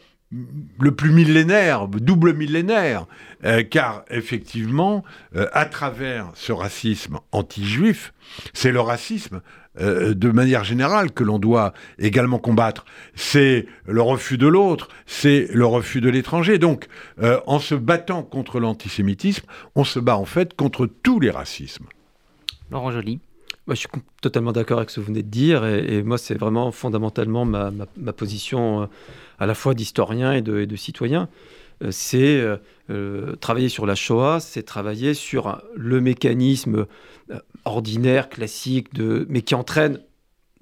le 0.78 0.92
plus 0.92 1.10
millénaire, 1.10 1.88
double 1.88 2.34
millénaire, 2.34 3.06
euh, 3.44 3.64
car 3.64 4.04
effectivement, 4.10 5.02
euh, 5.34 5.48
à 5.52 5.64
travers 5.64 6.30
ce 6.34 6.52
racisme 6.52 7.18
anti-juif, 7.32 8.12
c'est 8.52 8.70
le 8.70 8.80
racisme 8.80 9.40
euh, 9.80 10.14
de 10.14 10.30
manière 10.30 10.62
générale 10.62 11.10
que 11.10 11.24
l'on 11.24 11.40
doit 11.40 11.72
également 11.98 12.38
combattre. 12.38 12.84
C'est 13.14 13.66
le 13.86 14.02
refus 14.02 14.38
de 14.38 14.46
l'autre, 14.46 14.88
c'est 15.06 15.48
le 15.52 15.66
refus 15.66 16.00
de 16.00 16.10
l'étranger. 16.10 16.58
Donc, 16.58 16.86
en 17.46 17.58
se 17.58 17.74
battant 17.74 18.22
contre 18.22 18.60
l'antisémitisme, 18.60 19.46
on 19.74 19.84
se 19.84 19.98
bat 19.98 20.16
en 20.16 20.26
fait 20.26 20.54
contre 20.54 20.86
tous 20.86 21.18
les 21.18 21.30
racismes. 21.30 21.86
Laurent 22.70 22.92
Joly 22.92 23.20
je 23.74 23.80
suis 23.80 23.88
totalement 24.20 24.52
d'accord 24.52 24.78
avec 24.78 24.90
ce 24.90 24.96
que 24.96 25.00
vous 25.00 25.06
venez 25.06 25.22
de 25.22 25.28
dire. 25.28 25.64
Et, 25.64 26.02
moi, 26.02 26.18
c'est 26.18 26.34
vraiment 26.34 26.72
fondamentalement 26.72 27.44
ma, 27.44 28.12
position 28.12 28.82
euh, 28.82 28.86
à 29.38 29.46
la 29.46 29.54
fois 29.54 29.74
d'historien 29.74 30.32
et 30.32 30.42
de, 30.42 30.76
citoyen. 30.76 31.28
Euh, 31.82 31.90
c'est 31.90 32.42
euh, 32.90 33.36
travailler 33.36 33.68
sur 33.68 33.86
la 33.86 33.94
Shoah, 33.94 34.40
c'est 34.40 34.62
travailler 34.62 35.14
sur 35.14 35.60
le 35.76 36.00
mécanisme 36.00 36.86
ordinaire, 37.64 38.28
classique, 38.28 38.92
de, 38.94 39.26
mais 39.28 39.42
qui 39.42 39.54
entraîne 39.54 40.00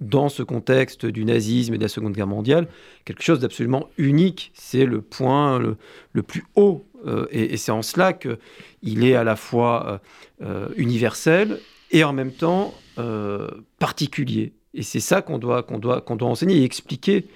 dans 0.00 0.28
ce 0.28 0.44
contexte 0.44 1.06
du 1.06 1.24
nazisme 1.24 1.74
et 1.74 1.78
de 1.78 1.82
la 1.82 1.88
Seconde 1.88 2.12
Guerre 2.12 2.28
mondiale, 2.28 2.68
quelque 3.04 3.22
chose 3.22 3.40
d'absolument 3.40 3.88
unique. 3.96 4.52
C'est 4.54 4.84
le 4.84 5.00
point 5.00 5.58
le, 5.58 6.22
plus 6.22 6.44
haut. 6.54 6.86
et, 7.32 7.56
c'est 7.56 7.72
en 7.72 7.82
cela 7.82 8.12
qu'il 8.12 9.04
est 9.04 9.16
à 9.16 9.24
la 9.24 9.34
fois 9.34 10.00
universel 10.76 11.58
et 11.90 12.04
en 12.04 12.12
même 12.12 12.32
temps 12.32 12.74
euh, 12.98 13.48
particulier. 13.78 14.52
Et 14.74 14.82
c'est 14.82 15.00
ça 15.00 15.22
qu'on 15.22 15.38
doit, 15.38 15.62
qu'on 15.62 15.78
doit, 15.78 16.00
qu'on 16.00 16.16
doit 16.16 16.28
enseigner 16.28 16.56
et 16.58 16.64
expliquer. 16.64 17.26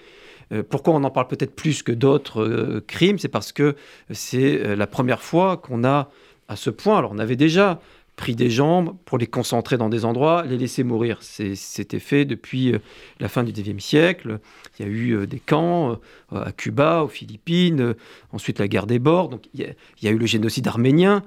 Euh, 0.52 0.62
pourquoi 0.68 0.94
on 0.94 1.04
en 1.04 1.10
parle 1.10 1.28
peut-être 1.28 1.54
plus 1.54 1.82
que 1.82 1.92
d'autres 1.92 2.42
euh, 2.42 2.84
crimes? 2.86 3.18
C'est 3.18 3.28
parce 3.28 3.52
que 3.52 3.76
c'est 4.10 4.76
la 4.76 4.86
première 4.86 5.22
fois 5.22 5.56
qu'on 5.56 5.84
a 5.84 6.10
à 6.48 6.56
ce 6.56 6.70
point, 6.70 6.98
alors 6.98 7.12
on 7.12 7.18
avait 7.18 7.36
déjà 7.36 7.80
pris 8.16 8.34
des 8.36 8.50
jambes 8.50 8.94
pour 9.06 9.16
les 9.16 9.26
concentrer 9.26 9.78
dans 9.78 9.88
des 9.88 10.04
endroits, 10.04 10.44
les 10.44 10.58
laisser 10.58 10.84
mourir. 10.84 11.18
C'était 11.22 11.98
fait 11.98 12.26
depuis 12.26 12.74
la 13.20 13.28
fin 13.28 13.42
du 13.42 13.52
XIXe 13.52 13.82
siècle. 13.82 14.38
Il 14.78 14.84
y 14.84 14.88
a 14.88 14.92
eu 14.92 15.26
des 15.26 15.38
camps 15.38 15.98
à 16.30 16.52
Cuba, 16.52 17.04
aux 17.04 17.08
Philippines, 17.08 17.94
ensuite 18.30 18.58
la 18.58 18.68
guerre 18.68 18.86
des 18.86 18.98
bords, 18.98 19.30
donc 19.30 19.46
il 19.54 19.60
y, 19.60 19.66
il 20.02 20.04
y 20.04 20.08
a 20.08 20.10
eu 20.10 20.18
le 20.18 20.26
génocide 20.26 20.68
arménien. 20.68 21.22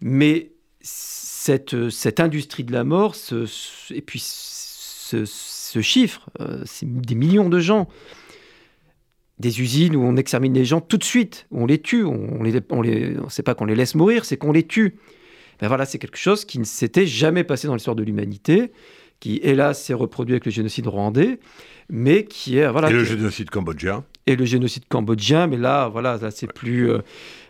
Mais 0.00 0.50
cette, 0.80 1.90
cette 1.90 2.20
industrie 2.20 2.64
de 2.64 2.72
la 2.72 2.84
mort, 2.84 3.14
et 3.90 4.02
puis 4.02 4.20
ce, 4.22 5.24
chiffre, 5.80 6.30
c'est 6.64 6.90
des 6.90 7.14
millions 7.14 7.48
de 7.48 7.60
gens, 7.60 7.88
des 9.38 9.60
usines 9.60 9.96
où 9.96 10.02
on 10.02 10.16
extermine 10.16 10.52
les 10.52 10.64
gens 10.64 10.80
tout 10.80 10.98
de 10.98 11.04
suite, 11.04 11.46
où 11.50 11.62
on 11.62 11.66
les 11.66 11.80
tue, 11.80 12.04
on 12.04 12.42
les, 12.42 13.16
on 13.18 13.28
sait 13.28 13.42
pas 13.42 13.54
qu'on 13.54 13.64
les 13.64 13.74
laisse 13.74 13.94
mourir, 13.94 14.24
c'est 14.24 14.36
qu'on 14.36 14.52
les 14.52 14.66
tue. 14.66 14.96
Ben 15.60 15.68
voilà, 15.68 15.84
c'est 15.84 15.98
quelque 15.98 16.18
chose 16.18 16.44
qui 16.44 16.58
ne 16.58 16.64
s'était 16.64 17.06
jamais 17.06 17.44
passé 17.44 17.66
dans 17.66 17.74
l'histoire 17.74 17.96
de 17.96 18.02
l'humanité, 18.02 18.72
qui 19.20 19.38
hélas 19.42 19.82
s'est 19.82 19.94
reproduit 19.94 20.34
avec 20.34 20.46
le 20.46 20.50
génocide 20.50 20.86
rwandais, 20.86 21.38
mais 21.88 22.24
qui 22.24 22.58
est 22.58 22.68
voilà. 22.68 22.90
Et 22.90 22.92
le 22.92 23.04
génocide 23.04 23.50
cambodgien. 23.50 24.04
Et 24.26 24.36
le 24.36 24.44
génocide 24.44 24.84
cambodgien, 24.88 25.46
mais 25.46 25.56
là, 25.56 25.88
voilà, 25.88 26.16
là 26.16 26.30
c'est 26.30 26.52
plus. 26.52 26.90
Euh, 26.90 26.98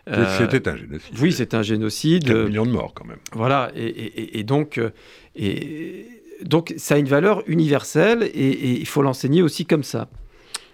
euh, 0.09 0.37
c'était 0.37 0.67
un 0.67 0.75
génocide. 0.75 1.15
Oui, 1.19 1.31
c'est 1.31 1.53
un 1.53 1.61
génocide. 1.61 2.25
4 2.25 2.45
millions 2.47 2.65
de 2.65 2.71
morts 2.71 2.93
quand 2.93 3.05
même. 3.05 3.19
Voilà, 3.33 3.71
et, 3.75 4.39
et 4.39 4.43
donc, 4.43 4.77
euh, 4.77 4.89
et 5.35 6.05
donc 6.43 6.73
ça 6.77 6.95
a 6.95 6.97
une 6.97 7.07
valeur 7.07 7.43
universelle 7.47 8.23
et 8.23 8.79
il 8.79 8.87
faut 8.87 9.01
l'enseigner 9.01 9.41
aussi 9.41 9.65
comme 9.65 9.83
ça. 9.83 10.09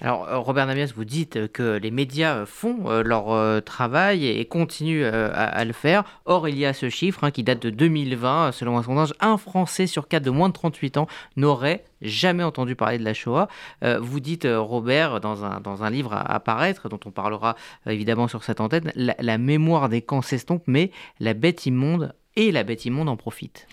Alors, 0.01 0.27
euh, 0.27 0.38
Robert 0.38 0.68
Namias, 0.68 0.92
vous 0.96 1.06
dites 1.06 1.51
que 1.51 1.77
les 1.77 1.89
médias 1.89 2.46
font 2.46 2.89
euh, 2.89 3.01
leur 3.01 3.32
euh, 3.32 3.62
travail 3.62 4.27
et 4.27 4.46
continuent 4.46 5.06
à, 5.06 5.66
le 5.66 5.74
faire. 5.74 6.04
Or, 6.25 6.48
il 6.48 6.58
y 6.58 6.66
a 6.66 6.74
ce 6.74 6.89
chiffre 6.89 7.24
hein, 7.24 7.32
qui 7.32 7.44
date 7.44 7.62
de 7.62 7.70
2020. 7.70 8.51
Selon 8.51 8.77
un 8.77 8.84
sondage, 8.84 9.13
un 9.20 9.38
Français 9.38 9.88
sur 9.88 10.08
quatre 10.08 10.24
de 10.24 10.30
moins 10.30 10.50
de 10.50 10.54
38 10.54 10.98
ans 10.98 11.08
n'aurait 11.36 11.84
jamais 12.01 12.44
entendu 12.44 12.75
parler 12.75 13.00
de 13.00 13.04
la 13.04 13.13
Shoah. 13.13 13.48
vous 13.82 14.20
dites, 14.20 14.48
Robert, 14.50 15.20
dans 15.20 15.44
un, 15.44 15.60
dans 15.60 15.84
un 15.84 15.89
livre 15.89 16.13
à, 16.13 16.22
apparaître, 16.32 16.89
dont 16.89 17.00
on 17.06 17.12
parlera 17.12 17.56
évidemment 17.88 18.27
sur 18.27 18.44
cette 18.44 18.62
antenne, 18.62 18.92
la, 18.96 19.38
mémoire 19.38 19.89
des 19.89 20.01
camps 20.01 20.22
s'estompe, 20.22 20.63
mais 20.68 20.92
la 21.20 21.34
bête 21.34 21.66
immonde 21.66 22.13
et 22.36 22.51
la 22.51 22.63
bête 22.63 22.86
immonde 22.86 23.10
en 23.10 23.18
profite. 23.18 23.68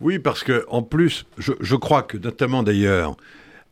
Oui, 0.00 0.18
parce 0.18 0.42
que 0.42 0.64
en 0.68 0.82
plus, 0.82 1.26
je, 1.36 1.52
je 1.60 1.76
crois 1.76 2.02
que 2.02 2.16
notamment 2.16 2.62
d'ailleurs, 2.62 3.16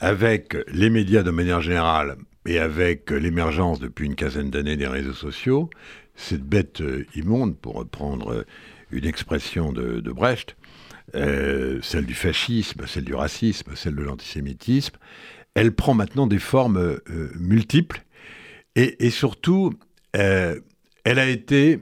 avec 0.01 0.57
les 0.69 0.91
médias 0.91 1.23
de 1.23 1.31
manière 1.31 1.61
générale 1.61 2.17
et 2.47 2.59
avec 2.59 3.11
l'émergence 3.11 3.81
depuis 3.81 4.07
une 4.07 4.15
quinzaine 4.15 4.51
d'années 4.51 4.77
des 4.77 4.87
réseaux 4.87 5.13
sociaux, 5.13 5.71
cette 6.15 6.43
bête 6.43 6.81
euh, 6.81 7.07
immonde, 7.15 7.57
pour 7.57 7.75
reprendre 7.75 8.45
une 8.91 9.05
expression 9.05 9.73
de, 9.73 10.01
Brecht, 10.13 10.57
euh, 11.15 11.79
celle 11.83 12.07
du 12.07 12.15
fascisme, 12.15 12.87
celle 12.87 13.05
du 13.05 13.15
racisme, 13.15 13.75
celle 13.75 13.95
de 13.95 14.03
l'antisémitisme, 14.03 14.97
elle 15.55 15.73
prend 15.73 15.95
maintenant 15.95 16.27
des 16.27 16.39
formes 16.39 16.79
euh, 16.79 17.01
multiples 17.39 18.05
et, 18.77 19.11
surtout, 19.11 19.75
elle 20.13 20.63
a 21.05 21.27
été 21.27 21.81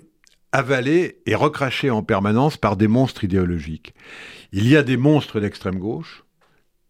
avalée 0.50 1.18
et 1.26 1.34
recrachée 1.34 1.90
en 1.90 2.02
permanence 2.02 2.56
par 2.56 2.78
des 2.78 2.88
monstres 2.88 3.24
idéologiques. 3.24 3.94
Il 4.52 4.66
y 4.66 4.76
a 4.76 4.82
des 4.82 4.96
monstres 4.96 5.38
d'extrême 5.38 5.78
gauche, 5.78 6.24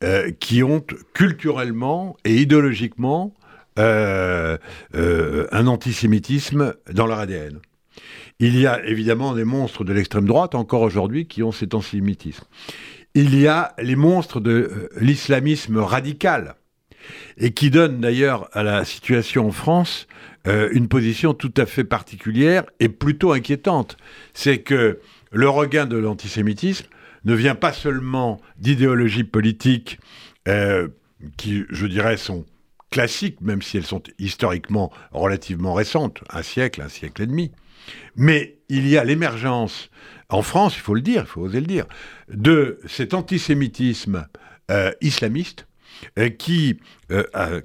euh, 0.05 0.31
qui 0.31 0.62
ont 0.62 0.85
culturellement 1.15 2.19
et 2.26 2.35
idéologiquement 2.35 3.33
euh, 3.79 4.59
euh, 4.95 5.47
un 5.53 5.67
antisémitisme 5.67 6.75
dans 6.93 7.07
leur 7.07 7.19
ADN. 7.19 7.61
Il 8.38 8.59
y 8.59 8.67
a 8.67 8.85
évidemment 8.85 9.35
des 9.35 9.45
monstres 9.45 9.85
de 9.85 9.95
l'extrême 9.95 10.26
droite 10.26 10.55
encore 10.55 10.83
aujourd'hui 10.83 11.26
qui 11.26 11.43
ont 11.43 11.50
cet 11.50 11.73
antisémitisme. 11.73 12.45
Il 13.15 13.41
y 13.41 13.47
a 13.47 13.75
les 13.79 13.97
monstres 13.97 14.38
de 14.38 14.91
l'islamisme 15.00 15.79
radical 15.79 16.57
et 17.38 17.53
qui 17.53 17.71
donnent 17.71 18.03
d'ailleurs 18.03 18.50
à 18.53 18.62
la 18.62 18.85
situation 18.85 19.49
en 19.49 19.53
France 19.53 20.09
une 20.45 20.88
position 20.88 21.33
tout 21.33 21.55
à 21.57 21.65
fait 21.65 21.85
particulière 21.85 22.65
et 22.81 22.91
plutôt 22.91 23.33
inquiétante. 23.33 23.97
C'est 24.35 24.59
que 24.59 25.00
le 25.33 25.49
regain 25.49 25.87
de 25.87 25.97
l'antisémitisme 25.97 26.87
ne 27.26 27.35
vient 27.35 27.56
pas 27.56 27.73
seulement 27.73 28.40
d'idéologies 28.56 29.25
politiques 29.25 29.99
euh, 30.49 30.88
qui, 31.37 31.64
je 31.68 31.87
dirais, 31.87 32.16
sont 32.16 32.47
classiques, 32.90 33.40
même 33.40 33.62
si 33.62 33.76
elles 33.76 33.85
sont 33.85 34.02
historiquement 34.18 34.92
relativement 35.11 35.75
récentes, 35.75 36.23
un 36.30 36.42
siècle, 36.42 36.80
un 36.80 36.88
siècle 36.88 37.23
et 37.23 37.26
demi. 37.26 37.50
Mais 38.14 38.59
il 38.68 38.88
y 38.88 38.97
a 38.97 39.04
l'émergence, 39.04 39.90
en 40.28 40.42
France, 40.42 40.76
il 40.76 40.80
faut 40.80 40.95
le 40.95 41.00
dire, 41.00 41.23
il 41.23 41.26
faut 41.26 41.42
oser 41.42 41.61
le 41.61 41.66
dire, 41.66 41.87
de 42.28 42.78
cet 42.87 43.12
antisémitisme 43.12 44.26
euh, 44.71 44.92
islamiste 45.00 45.66
euh, 46.18 46.28
qui, 46.28 46.78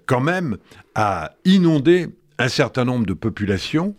quand 0.06 0.22
même, 0.22 0.58
a 0.96 1.34
inondé 1.46 2.08
un 2.39 2.50
certain 2.50 2.86
nombre 2.86 3.06
de 3.06 3.13
populations 3.13 3.96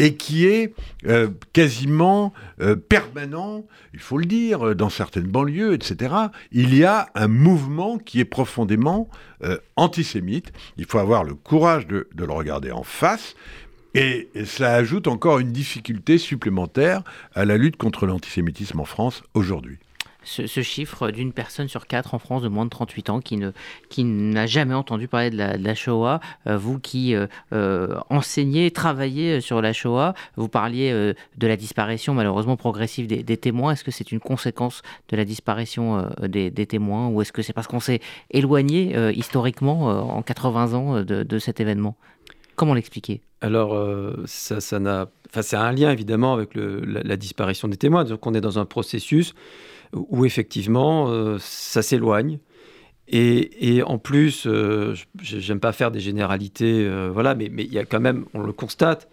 et 0.00 0.14
qui 0.14 0.46
est 0.46 0.74
euh, 1.06 1.28
quasiment 1.52 2.32
euh, 2.60 2.74
permanent, 2.74 3.66
il 3.92 4.00
faut 4.00 4.16
le 4.16 4.24
dire, 4.24 4.74
dans 4.74 4.88
certaines 4.88 5.26
banlieues, 5.28 5.74
etc. 5.74 6.14
Il 6.52 6.74
y 6.74 6.84
a 6.84 7.10
un 7.14 7.28
mouvement 7.28 7.98
qui 7.98 8.18
est 8.18 8.24
profondément 8.24 9.08
euh, 9.44 9.58
antisémite. 9.76 10.52
Il 10.78 10.86
faut 10.86 10.98
avoir 10.98 11.22
le 11.22 11.34
courage 11.34 11.86
de 11.86 12.06
le 12.16 12.32
regarder 12.32 12.72
en 12.72 12.82
face. 12.82 13.36
Et 13.94 14.30
cela 14.46 14.74
ajoute 14.74 15.06
encore 15.06 15.38
une 15.38 15.52
difficulté 15.52 16.16
supplémentaire 16.16 17.02
à 17.34 17.44
la 17.44 17.58
lutte 17.58 17.76
contre 17.76 18.06
l'antisémitisme 18.06 18.80
en 18.80 18.84
France 18.84 19.22
aujourd'hui 19.34 19.78
ce, 20.22 20.62
chiffre 20.62 21.10
d'une 21.10 21.32
personne 21.32 21.68
sur 21.68 21.86
quatre 21.86 22.14
en 22.14 22.18
France 22.18 22.42
de 22.42 22.48
moins 22.48 22.64
de 22.64 22.70
38 22.70 23.10
ans 23.10 23.20
qui, 23.20 23.36
ne, 23.36 23.52
qui 23.88 24.04
n'a 24.04 24.46
jamais 24.46 24.74
entendu 24.74 25.08
parler 25.08 25.30
de 25.30 25.36
la, 25.36 25.74
Shoah. 25.74 26.20
Euh, 26.46 26.56
vous 26.56 26.78
qui 26.78 27.14
euh, 27.14 27.26
euh, 27.52 27.96
enseignez, 28.10 28.70
travaillez 28.70 29.40
sur 29.40 29.62
la 29.62 29.72
Shoah, 29.72 30.14
vous 30.36 30.48
parliez 30.48 30.90
de 30.92 31.46
la 31.46 31.56
disparition 31.56 32.14
malheureusement 32.14 32.56
progressive 32.56 33.06
des, 33.06 33.36
témoins. 33.36 33.72
Est-ce 33.72 33.84
que 33.84 33.90
c'est 33.90 34.12
une 34.12 34.20
conséquence 34.20 34.82
de 35.08 35.16
la 35.16 35.24
disparition 35.24 36.08
des, 36.22 36.50
témoins 36.66 37.08
ou 37.08 37.22
est-ce 37.22 37.32
que 37.32 37.42
c'est 37.42 37.52
parce 37.52 37.66
qu'on 37.66 37.80
s'est 37.80 38.00
éloigné 38.30 38.94
historiquement 39.12 39.86
en 40.16 40.22
80 40.22 40.74
ans 40.74 41.02
de, 41.02 41.38
cet 41.38 41.60
événement? 41.60 41.96
Comment 42.56 42.74
l'expliquer? 42.74 43.22
Alors, 43.40 43.78
ça, 44.26 44.60
ça 44.60 44.78
n'a... 44.78 45.08
Enfin, 45.30 45.42
c'est 45.42 45.56
un 45.56 45.72
lien 45.72 45.90
évidemment 45.92 46.34
avec 46.34 46.54
le, 46.54 46.80
la, 46.80 47.16
disparition 47.16 47.68
des 47.68 47.76
témoins. 47.76 48.04
Donc, 48.04 48.26
on 48.26 48.34
est 48.34 48.40
dans 48.40 48.58
un 48.58 48.64
processus 48.64 49.34
où 49.92 50.24
effectivement 50.24 51.08
euh, 51.08 51.38
ça 51.40 51.82
s'éloigne. 51.82 52.38
Et, 53.12 53.82
en 53.84 53.98
plus, 53.98 54.46
euh, 54.46 54.94
j'aime 55.20 55.58
pas 55.58 55.72
faire 55.72 55.90
des 55.90 55.98
généralités, 55.98 56.86
euh, 56.86 57.10
voilà, 57.12 57.34
mais, 57.34 57.46
il 57.46 57.72
y 57.72 57.78
a 57.80 57.84
quand 57.84 57.98
même, 57.98 58.24
on 58.34 58.40
le 58.40 58.52
constate, 58.52 59.08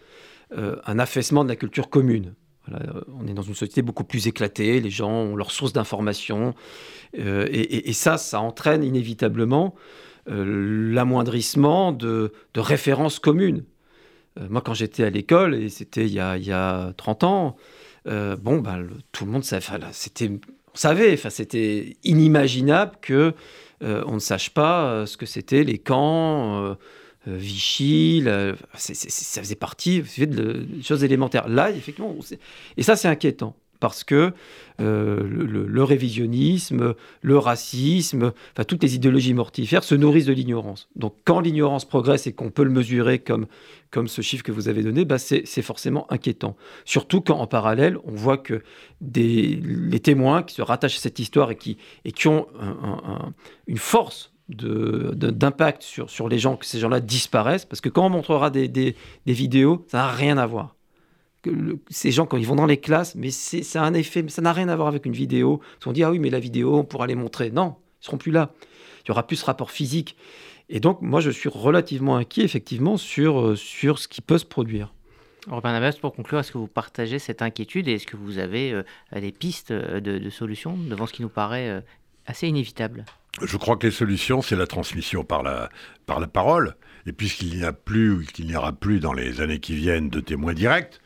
un 0.55 0.99
affaissement 0.99 1.43
de 1.43 1.49
la 1.49 1.55
culture 1.55 1.89
commune. 1.89 2.35
on 2.69 3.27
est 3.27 3.33
dans 3.33 3.41
une 3.41 3.55
société 3.55 3.81
beaucoup 3.81 4.03
plus 4.03 4.27
éclatée, 4.27 4.79
les 4.79 4.91
gens 4.91 5.11
ont 5.11 5.35
leurs 5.35 5.49
sources 5.49 5.73
d'information, 5.73 6.53
et, 7.17 7.91
ça, 7.91 8.17
ça 8.17 8.39
entraîne 8.39 8.83
inévitablement 8.83 9.73
l'amoindrissement 10.27 11.91
de, 11.91 12.31
références 12.55 13.17
communes. 13.17 13.65
moi, 14.49 14.61
quand 14.61 14.75
j'étais 14.75 15.03
à 15.03 15.09
l'école, 15.09 15.55
et 15.55 15.69
c'était 15.69 16.05
il, 16.05 16.13
y 16.13 16.19
a 16.21 16.93
30 16.95 17.23
ans, 17.23 17.57
bon, 18.07 18.59
ben, 18.59 18.87
tout 19.11 19.25
le 19.25 19.31
monde 19.31 19.43
savait, 19.43 19.65
c'était 19.91 20.31
savait, 20.77 21.13
enfin, 21.13 21.29
c'était 21.29 21.97
inimaginable 22.03 22.93
que 23.01 23.33
euh, 23.83 24.03
on 24.07 24.15
ne 24.15 24.19
sache 24.19 24.51
pas 24.51 24.85
euh, 24.85 25.05
ce 25.05 25.17
que 25.17 25.25
c'était 25.25 25.63
les 25.63 25.77
camps. 25.77 26.63
Euh, 26.63 26.75
Vichy, 27.29 28.23
ça 28.73 29.41
faisait 29.41 29.55
partie 29.55 30.01
de, 30.01 30.65
choses 30.81 31.03
élémentaires. 31.03 31.49
Là, 31.49 31.71
effectivement, 31.71 32.15
et 32.77 32.83
ça, 32.83 32.95
c'est 32.95 33.09
inquiétant 33.09 33.53
parce 33.79 34.03
que 34.03 34.33
euh, 34.79 35.23
le, 35.23 35.83
révisionnisme, 35.83 36.93
le 37.21 37.37
racisme, 37.37 38.31
enfin, 38.53 38.63
toutes 38.63 38.83
les 38.83 38.95
idéologies 38.95 39.33
mortifères 39.33 39.83
se 39.83 39.95
nourrissent 39.95 40.25
de 40.25 40.33
l'ignorance. 40.33 40.89
Donc 40.95 41.15
quand 41.25 41.39
l'ignorance 41.39 41.85
progresse 41.85 42.27
et 42.27 42.33
qu'on 42.33 42.51
peut 42.51 42.63
le 42.63 42.69
mesurer 42.69 43.19
comme, 43.19 43.47
comme 43.91 44.07
ce 44.07 44.21
chiffre 44.21 44.43
que 44.43 44.51
vous 44.51 44.69
avez 44.69 44.83
donné, 44.83 45.05
bah 45.05 45.17
c'est 45.17 45.61
forcément 45.61 46.11
inquiétant. 46.11 46.55
Surtout 46.85 47.21
quand 47.21 47.37
en 47.37 47.47
parallèle, 47.47 47.97
on 48.03 48.13
voit 48.13 48.37
que 48.37 48.61
des, 49.01 49.59
les 49.63 49.99
témoins 49.99 50.43
qui 50.43 50.55
se 50.55 50.61
rattachent 50.61 50.97
à 50.97 51.01
cette 51.01 51.19
histoire 51.19 51.51
et 51.51 51.55
qui, 51.55 51.77
et 52.05 52.11
qui 52.11 52.27
ont 52.27 52.47
une 53.67 53.77
force 53.77 54.33
d'impact 54.49 55.83
sur, 55.83 56.09
sur 56.09 56.29
les 56.29 56.39
gens, 56.39 56.55
que 56.55 56.65
ces 56.65 56.79
gens-là 56.79 57.01
disparaissent, 57.01 57.65
parce 57.65 57.81
que 57.81 57.89
quand 57.89 58.05
on 58.05 58.09
montrera 58.09 58.49
des, 58.49 58.67
des, 58.67 58.95
des 59.25 59.33
vidéos, 59.33 59.85
ça 59.89 59.97
n'a 59.97 60.11
rien 60.11 60.37
à 60.37 60.45
voir 60.45 60.76
ces 61.89 62.11
gens, 62.11 62.25
quand 62.25 62.37
ils 62.37 62.47
vont 62.47 62.55
dans 62.55 62.65
les 62.65 62.77
classes, 62.77 63.15
mais 63.15 63.31
c'est 63.31 63.77
un 63.77 63.93
effet, 63.93 64.21
mais 64.21 64.29
ça 64.29 64.41
n'a 64.41 64.53
rien 64.53 64.69
à 64.69 64.75
voir 64.75 64.87
avec 64.87 65.05
une 65.05 65.13
vidéo. 65.13 65.61
On 65.85 65.91
dit, 65.91 66.03
ah 66.03 66.11
oui, 66.11 66.19
mais 66.19 66.29
la 66.29 66.39
vidéo, 66.39 66.75
on 66.77 66.83
pourra 66.83 67.07
les 67.07 67.15
montrer. 67.15 67.51
Non, 67.51 67.75
ils 68.01 68.05
seront 68.05 68.17
plus 68.17 68.31
là. 68.31 68.51
Il 69.05 69.09
y 69.09 69.11
aura 69.11 69.25
plus 69.25 69.37
ce 69.37 69.45
rapport 69.45 69.71
physique. 69.71 70.17
Et 70.69 70.79
donc, 70.79 71.01
moi, 71.01 71.21
je 71.21 71.29
suis 71.29 71.49
relativement 71.49 72.17
inquiet, 72.17 72.43
effectivement, 72.43 72.97
sur, 72.97 73.39
euh, 73.39 73.55
sur 73.55 73.99
ce 73.99 74.07
qui 74.07 74.21
peut 74.21 74.37
se 74.37 74.45
produire. 74.45 74.93
Robin 75.47 75.71
Navas, 75.71 75.97
pour 76.01 76.13
conclure, 76.13 76.39
est-ce 76.39 76.51
que 76.51 76.57
vous 76.57 76.67
partagez 76.67 77.19
cette 77.19 77.41
inquiétude 77.41 77.87
et 77.87 77.93
est-ce 77.93 78.05
que 78.05 78.17
vous 78.17 78.37
avez 78.37 78.73
euh, 78.73 78.83
des 79.13 79.31
pistes 79.31 79.71
euh, 79.71 80.01
de, 80.01 80.29
solutions 80.29 80.75
devant 80.77 81.05
ce 81.05 81.13
qui 81.13 81.21
nous 81.21 81.29
paraît 81.29 81.83
assez 82.25 82.49
inévitable? 82.49 83.05
Je 83.41 83.55
crois 83.55 83.77
que 83.77 83.87
les 83.87 83.93
solutions, 83.93 84.41
c'est 84.41 84.57
la 84.57 84.67
transmission 84.67 85.23
par 85.23 85.41
la, 85.41 85.69
par 86.05 86.19
la 86.19 86.27
parole. 86.27 86.75
Et 87.05 87.13
puisqu'il 87.13 87.55
n'y 87.55 87.63
a 87.63 87.71
plus, 87.71 88.11
ou 88.11 88.23
qu'il 88.25 88.47
n'y 88.47 88.55
aura 88.57 88.73
plus 88.73 88.99
dans 88.99 89.13
les 89.13 89.39
années 89.39 89.59
qui 89.59 89.75
viennent 89.75 90.09
de 90.09 90.19
témoins 90.19 90.53
directs, 90.53 90.99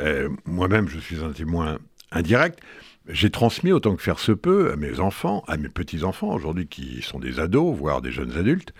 euh, 0.00 0.28
moi-même, 0.44 0.88
je 0.88 0.98
suis 0.98 1.22
un 1.22 1.32
témoin 1.32 1.78
indirecte, 2.12 2.60
j'ai 3.08 3.30
transmis 3.30 3.72
autant 3.72 3.94
que 3.94 4.02
faire 4.02 4.18
se 4.18 4.32
peut 4.32 4.72
à 4.72 4.76
mes 4.76 5.00
enfants, 5.00 5.44
à 5.46 5.56
mes 5.56 5.68
petits-enfants 5.68 6.34
aujourd'hui 6.34 6.66
qui 6.66 7.02
sont 7.02 7.20
des 7.20 7.38
ados, 7.38 7.76
voire 7.76 8.02
des 8.02 8.10
jeunes 8.10 8.36
adultes. 8.36 8.72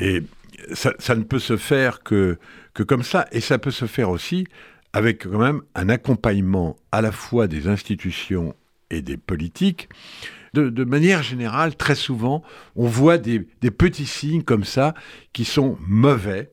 Et 0.00 0.22
ça, 0.72 1.14
ne 1.14 1.22
peut 1.22 1.38
se 1.38 1.56
faire 1.56 2.02
que, 2.02 2.38
que 2.74 2.82
comme 2.82 3.02
ça. 3.02 3.26
Et 3.32 3.40
ça 3.40 3.58
peut 3.58 3.70
se 3.70 3.86
faire 3.86 4.10
aussi 4.10 4.46
avec 4.92 5.24
quand 5.24 5.38
même 5.38 5.62
un 5.74 5.88
accompagnement 5.88 6.76
à 6.90 7.00
la 7.00 7.12
fois 7.12 7.46
des 7.46 7.68
institutions 7.68 8.54
et 8.90 9.02
des 9.02 9.16
politiques. 9.16 9.88
De, 10.52 10.82
manière 10.82 11.22
générale, 11.22 11.76
très 11.76 11.94
souvent, 11.94 12.42
on 12.74 12.88
voit 12.88 13.18
des, 13.18 13.38
petits 13.38 14.06
signes 14.06 14.42
comme 14.42 14.64
ça 14.64 14.94
qui 15.32 15.44
sont 15.44 15.78
mauvais 15.86 16.50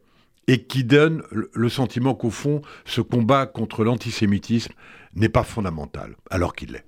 et 0.48 0.64
qui 0.64 0.84
donnent 0.84 1.24
le 1.32 1.70
sentiment 1.70 2.16
qu'au 2.16 2.30
fond, 2.30 2.62
ce 2.86 3.02
combat 3.02 3.46
contre 3.46 3.84
l'antisémitisme 3.84 4.74
n'est 5.16 5.30
pas 5.30 5.44
fondamental, 5.44 6.16
alors 6.30 6.56
qu'il 6.56 6.72
l'est. 6.72 6.86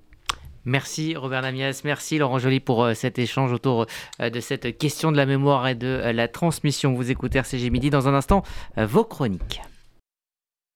Merci 0.66 1.16
Robert 1.16 1.42
Namias, 1.42 1.82
merci 1.84 2.18
Laurent 2.18 2.38
Joly 2.38 2.60
pour 2.60 2.84
euh, 2.84 2.94
cet 2.94 3.18
échange 3.18 3.54
autour 3.54 3.86
euh, 4.20 4.30
de 4.30 4.40
cette 4.40 4.78
question 4.78 5.12
de 5.12 5.18
la 5.18 5.26
mémoire 5.26 5.68
et 5.68 5.76
de 5.76 5.88
euh, 5.88 6.14
la 6.14 6.28
transmission. 6.28 6.94
Vous 6.94 7.12
écoutez 7.12 7.40
RCG 7.40 7.70
Midi 7.70 7.90
dans 7.90 8.08
un 8.08 8.14
instant 8.14 8.44
vos 8.78 9.06
chroniques. 9.06 9.62